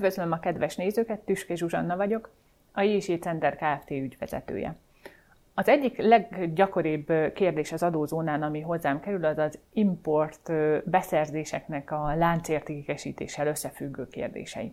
[0.00, 2.30] Üdvözlöm a kedves nézőket, Tüske Zsuzsanna vagyok,
[2.72, 3.90] a JC Center Kft.
[3.90, 4.76] ügyvezetője.
[5.54, 10.52] Az egyik leggyakoribb kérdés az adózónán, ami hozzám kerül, az az import
[10.84, 14.72] beszerzéseknek a láncértékesítéssel összefüggő kérdései.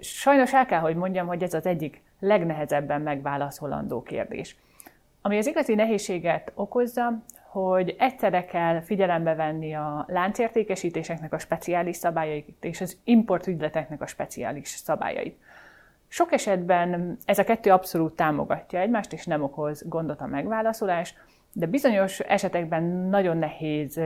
[0.00, 4.56] Sajnos el kell, hogy mondjam, hogy ez az egyik legnehezebben megválaszolandó kérdés.
[5.20, 7.22] Ami az igazi nehézséget okozza,
[7.54, 14.68] hogy egyszerre kell figyelembe venni a láncértékesítéseknek a speciális szabályait és az importügyleteknek a speciális
[14.68, 15.38] szabályait.
[16.08, 21.14] Sok esetben ez a kettő abszolút támogatja egymást, és nem okoz gondot a megválaszolás,
[21.52, 24.00] de bizonyos esetekben nagyon nehéz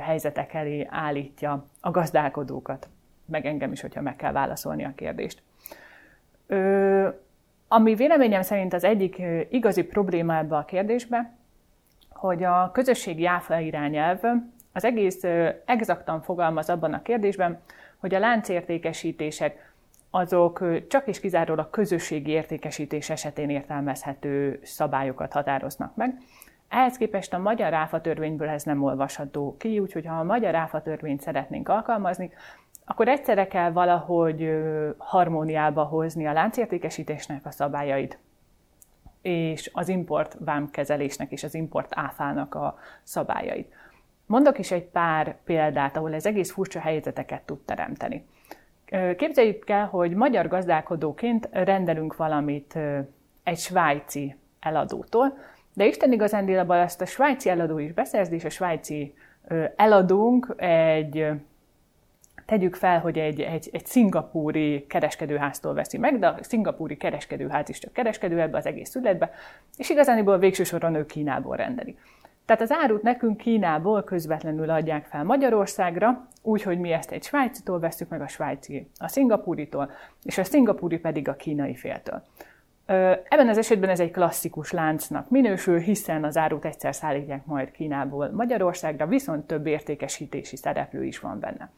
[0.00, 2.88] helyzetek elé állítja a gazdálkodókat,
[3.26, 5.42] meg engem is, hogyha meg kell válaszolni a kérdést.
[7.68, 11.37] Ami véleményem szerint az egyik igazi probléma ebbe a kérdésbe,
[12.18, 14.20] hogy a közösségi áfa irányelv
[14.72, 15.22] az egész
[15.64, 17.60] exaktan fogalmaz abban a kérdésben,
[17.96, 19.72] hogy a láncértékesítések
[20.10, 26.16] azok csak és kizárólag közösségi értékesítés esetén értelmezhető szabályokat határoznak meg.
[26.68, 30.82] Ehhez képest a magyar áfa törvényből ez nem olvasható ki, úgyhogy ha a magyar áfa
[30.82, 32.30] törvényt szeretnénk alkalmazni,
[32.84, 34.50] akkor egyszerre kell valahogy
[34.98, 38.18] harmóniába hozni a láncértékesítésnek a szabályait,
[39.22, 43.72] és az import vámkezelésnek és az import áfának a szabályait.
[44.26, 48.26] Mondok is egy pár példát, ahol ez egész furcsa helyzeteket tud teremteni.
[49.16, 52.78] Képzeljük el, hogy magyar gazdálkodóként rendelünk valamit
[53.42, 55.38] egy svájci eladótól,
[55.74, 59.14] de Isten igazándiból ezt a svájci eladó is beszerzi, és a svájci
[59.76, 61.26] eladónk egy
[62.48, 67.78] tegyük fel, hogy egy, egy, egy szingapúri kereskedőháztól veszi meg, de a szingapúri kereskedőház is
[67.78, 69.30] csak kereskedő ebbe az egész születbe,
[69.76, 71.96] és igazániból végső soron ő Kínából rendeli.
[72.44, 78.08] Tehát az árut nekünk Kínából közvetlenül adják fel Magyarországra, úgyhogy mi ezt egy svájcitól veszük
[78.08, 79.90] meg a svájci a szingapúritól,
[80.22, 82.22] és a szingapúri pedig a kínai féltől.
[83.28, 88.30] Ebben az esetben ez egy klasszikus láncnak minősül, hiszen az árut egyszer szállítják majd Kínából
[88.30, 91.70] Magyarországra, viszont több értékesítési szereplő is van benne.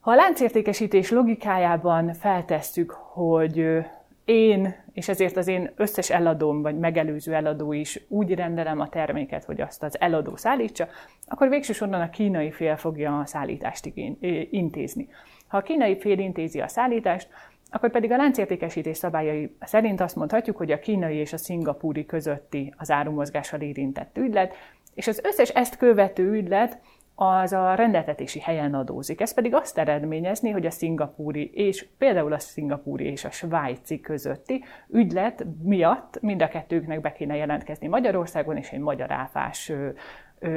[0.00, 3.84] Ha a láncértékesítés logikájában feltesszük, hogy
[4.24, 9.44] én, és ezért az én összes eladóm, vagy megelőző eladó is úgy rendelem a terméket,
[9.44, 10.88] hogy azt az eladó szállítsa,
[11.26, 13.92] akkor végsősorban a kínai fél fogja a szállítást
[14.50, 15.08] intézni.
[15.46, 17.28] Ha a kínai fél intézi a szállítást,
[17.70, 22.74] akkor pedig a láncértékesítés szabályai szerint azt mondhatjuk, hogy a kínai és a szingapúri közötti
[22.76, 24.54] az árumozgással érintett ügylet,
[24.94, 26.78] és az összes ezt követő ügylet
[27.20, 29.20] az a rendeltetési helyen adózik.
[29.20, 34.64] Ez pedig azt eredményezni, hogy a szingapúri és például a szingapúri és a svájci közötti
[34.88, 39.72] ügylet miatt mind a kettőknek be kéne jelentkezni Magyarországon, és egy magyar áfás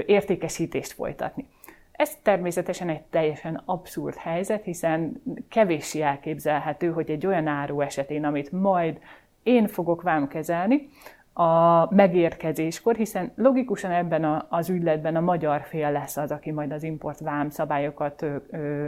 [0.05, 1.47] értékesítést folytatni.
[1.91, 8.51] Ez természetesen egy teljesen abszurd helyzet, hiszen kevéssé elképzelhető, hogy egy olyan áru esetén, amit
[8.51, 8.99] majd
[9.43, 10.89] én fogok vámkezelni,
[11.33, 16.71] a megérkezéskor, hiszen logikusan ebben a, az ügyletben a magyar fél lesz az, aki majd
[16.71, 18.85] az importvám szabályokat ö, ö,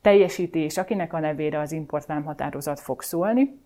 [0.00, 3.58] teljesíti, és akinek a nevére az importvám határozat fog szólni.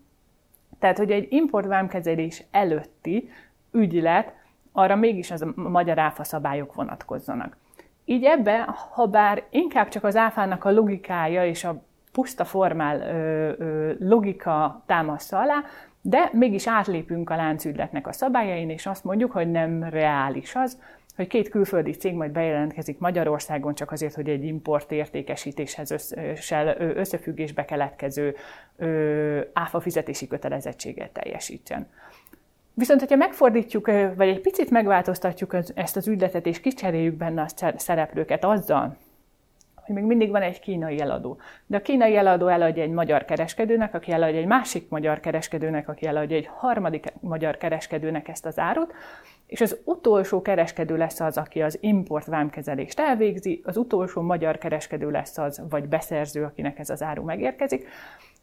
[0.79, 3.29] Tehát, hogy egy importvámkezelés előtti
[3.71, 4.33] ügylet,
[4.71, 7.57] arra mégis az a magyar áfa szabályok vonatkozzanak.
[8.05, 13.51] Így ebbe, ha bár inkább csak az áfának a logikája és a puszta formál ö,
[13.57, 15.63] ö, logika támaszza alá,
[16.01, 20.77] de mégis átlépünk a láncügyletnek a szabályain, és azt mondjuk, hogy nem reális az,
[21.15, 26.15] hogy két külföldi cég majd bejelentkezik Magyarországon csak azért, hogy egy import értékesítéshez
[26.77, 28.35] összefüggésbe keletkező
[29.53, 31.87] áfa fizetési kötelezettséget teljesítsen.
[32.73, 33.85] Viszont, hogyha megfordítjuk,
[34.15, 38.97] vagy egy picit megváltoztatjuk ezt az ügyletet, és kicseréljük benne a szereplőket azzal,
[39.91, 41.37] hogy még mindig van egy kínai eladó.
[41.65, 46.05] De a kínai eladó eladja egy magyar kereskedőnek, aki eladja egy másik magyar kereskedőnek, aki
[46.05, 48.93] eladja egy harmadik magyar kereskedőnek ezt az árut,
[49.47, 55.11] és az utolsó kereskedő lesz az, aki az import vámkezelést elvégzi, az utolsó magyar kereskedő
[55.11, 57.87] lesz az, vagy beszerző, akinek ez az áru megérkezik.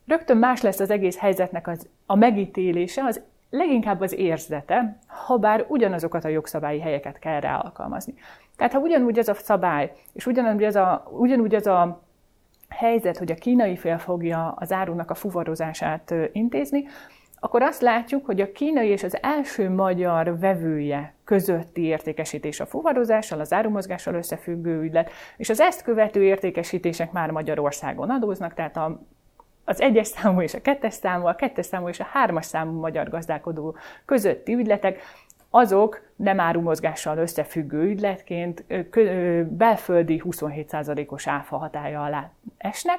[0.06, 3.20] Rögtön más lesz az egész helyzetnek az, a megítélése, az
[3.50, 8.14] leginkább az érzete, ha bár ugyanazokat a jogszabályi helyeket kell rá alkalmazni.
[8.58, 12.02] Tehát ha ugyanúgy ez a szabály, és ugyanúgy ez a, ugyanúgy ez a
[12.68, 16.86] helyzet, hogy a kínai fél fogja az árunak a fuvarozását intézni,
[17.40, 23.40] akkor azt látjuk, hogy a kínai és az első magyar vevője közötti értékesítés a fuvarozással,
[23.40, 29.00] az árumozgással összefüggő ügylet, és az ezt követő értékesítések már Magyarországon adóznak, tehát a
[29.68, 33.08] az egyes számú és a kettes számú, a kettes számú és a hármas számú magyar
[33.08, 35.00] gazdálkodó közötti ügyletek,
[35.50, 38.64] azok nem árumozgással összefüggő ügyletként
[39.56, 42.98] belföldi 27%-os áfa hatája alá esnek.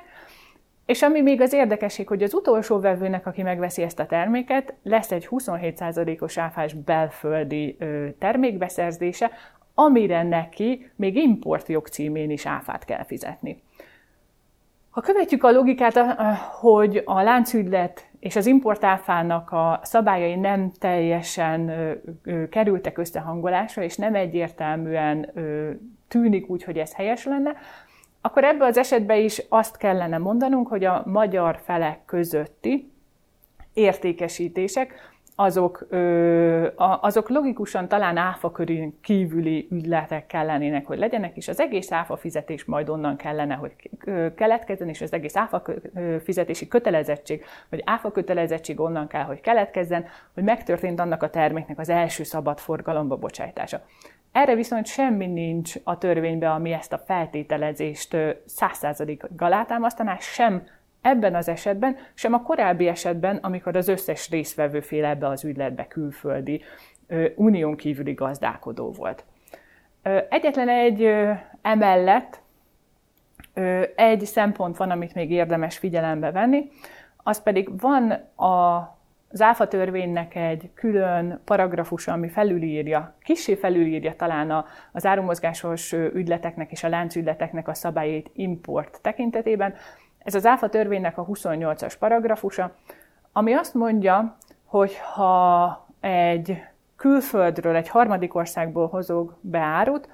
[0.85, 5.11] És ami még az érdekesség, hogy az utolsó vevőnek, aki megveszi ezt a terméket, lesz
[5.11, 7.77] egy 27%-os áfás belföldi
[8.19, 9.31] termékbeszerzése,
[9.73, 13.61] amire neki még import jogcímén is áfát kell fizetni.
[14.89, 15.97] Ha követjük a logikát,
[16.59, 21.71] hogy a láncügylet és az importáfának a szabályai nem teljesen
[22.50, 25.31] kerültek összehangolásra, és nem egyértelműen
[26.07, 27.56] tűnik úgy, hogy ez helyes lenne,
[28.21, 32.92] akkor ebben az esetben is azt kellene mondanunk, hogy a magyar felek közötti
[33.74, 34.94] értékesítések
[35.39, 35.88] azok,
[37.01, 42.65] azok logikusan talán áfa körül kívüli ügyletek kellenének, hogy legyenek, és az egész áfa fizetés
[42.65, 43.74] majd onnan kellene, hogy
[44.36, 45.62] keletkezzen, és az egész áfa
[46.24, 51.89] fizetési kötelezettség, vagy áfa kötelezettség onnan kell, hogy keletkezzen, hogy megtörtént annak a terméknek az
[51.89, 53.81] első szabad forgalomba bocsájtása.
[54.31, 60.63] Erre viszont semmi nincs a törvényben, ami ezt a feltételezést százszázalékig alátámasztaná, sem
[61.01, 65.87] ebben az esetben, sem a korábbi esetben, amikor az összes részvevő fél ebbe az ügyletbe
[65.87, 66.61] külföldi,
[67.35, 69.23] unión kívüli gazdálkodó volt.
[70.29, 71.13] Egyetlen egy
[71.61, 72.41] emellett
[73.95, 76.69] egy szempont van, amit még érdemes figyelembe venni,
[77.23, 78.97] az pedig van a
[79.31, 86.83] az ÁFA törvénynek egy külön paragrafusa, ami felülírja, kissé felülírja talán az árumozgásos ügyleteknek és
[86.83, 89.73] a láncügyleteknek a szabályait import tekintetében.
[90.24, 92.75] Ez az ÁFA törvénynek a 28-as paragrafusa,
[93.31, 96.63] ami azt mondja, hogy ha egy
[96.95, 100.10] külföldről, egy harmadik országból hozok be árut,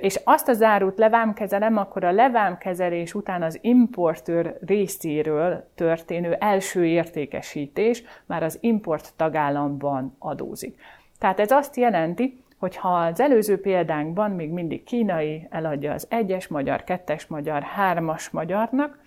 [0.00, 8.02] és azt az árut levámkezelem, akkor a levámkezelés után az importőr részéről történő első értékesítés
[8.26, 10.80] már az import tagállamban adózik.
[11.18, 16.48] Tehát ez azt jelenti, hogy ha az előző példánkban még mindig kínai eladja az egyes
[16.48, 18.98] magyar, kettes magyar, hármas magyarnak,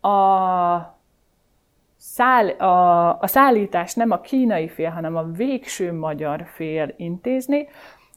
[0.00, 0.98] a
[1.96, 7.68] száll, a, a szállítás nem a kínai fél, hanem a végső magyar fél intézni,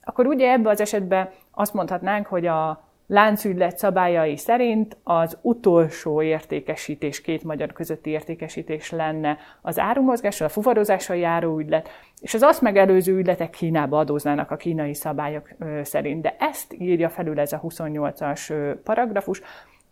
[0.03, 7.21] akkor ugye ebben az esetben azt mondhatnánk, hogy a láncügylet szabályai szerint az utolsó értékesítés,
[7.21, 11.89] két magyar közötti értékesítés lenne az árumozgással, a fuvarozással járó ügylet,
[12.21, 15.50] és az azt megelőző ügyletek Kínába adóznának a kínai szabályok
[15.81, 16.21] szerint.
[16.21, 19.42] De ezt írja felül ez a 28-as paragrafus,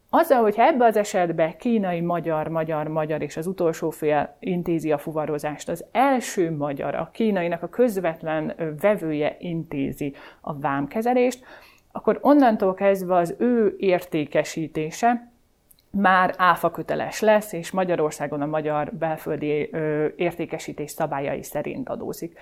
[0.09, 4.97] azzal, hogyha ebbe az esetben kínai, magyar, magyar, magyar és az utolsó fél intézi a
[4.97, 11.45] fuvarozást, az első magyar, a kínainak a közvetlen vevője intézi a vámkezelést,
[11.95, 15.31] akkor onnantól kezdve az ő értékesítése
[15.89, 19.69] már áfa köteles lesz, és Magyarországon a magyar belföldi
[20.15, 22.39] értékesítés szabályai szerint adózik.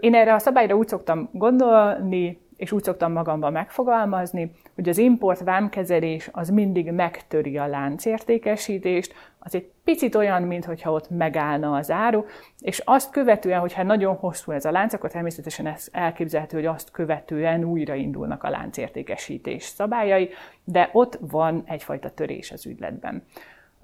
[0.00, 5.40] Én erre a szabályra úgy szoktam gondolni, és úgy szoktam magamban megfogalmazni, hogy az import
[5.40, 12.24] vámkezelés az mindig megtöri a láncértékesítést, az egy picit olyan, mintha ott megállna az áru,
[12.60, 16.90] és azt követően, hogyha nagyon hosszú ez a lánc, akkor természetesen ez elképzelhető, hogy azt
[16.90, 20.28] követően újraindulnak a láncértékesítés szabályai,
[20.64, 23.22] de ott van egyfajta törés az ügyletben.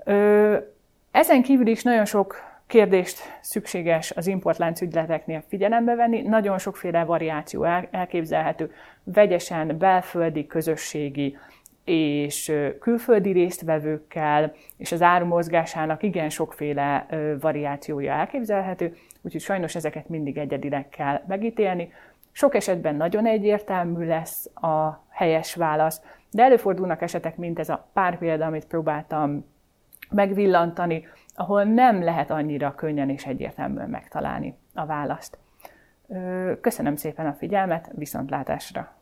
[0.05, 0.57] Ö,
[1.11, 6.23] ezen kívül is nagyon sok kérdést szükséges az importlánc ügyleteknél figyelembe venni.
[6.23, 8.73] Nagyon sokféle variáció elképzelhető,
[9.05, 11.39] vegyesen, belföldi, közösségi
[11.85, 17.07] és külföldi résztvevőkkel, és az áru mozgásának igen sokféle
[17.41, 21.93] variációja elképzelhető, úgyhogy sajnos ezeket mindig egyedileg kell megítélni.
[22.31, 28.19] Sok esetben nagyon egyértelmű lesz a helyes válasz, de előfordulnak esetek, mint ez a pár
[28.19, 29.45] példa, amit próbáltam
[30.11, 35.39] megvillantani, ahol nem lehet annyira könnyen és egyértelműen megtalálni a választ.
[36.61, 39.02] Köszönöm szépen a figyelmet, viszontlátásra!